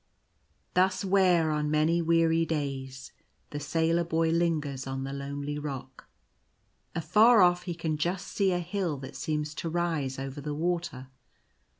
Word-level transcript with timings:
Thus 0.73 1.05
wear 1.05 1.51
on 1.51 1.69
many 1.69 2.01
weary 2.01 2.43
days; 2.43 3.11
and 3.51 3.59
the 3.59 3.63
sailor 3.63 4.03
boy 4.03 4.31
lingers 4.31 4.87
on 4.87 5.03
the 5.03 5.13
lonely 5.13 5.59
rock. 5.59 6.09
Afar 6.95 7.43
off 7.43 7.61
he 7.69 7.75
can 7.75 7.97
just 7.97 8.29
see 8.29 8.51
a 8.51 8.57
hill 8.57 8.97
that 8.97 9.15
seems 9.15 9.53
to 9.53 9.69
rise 9.69 10.17
over 10.17 10.41
the 10.41 10.55
water. 10.55 11.09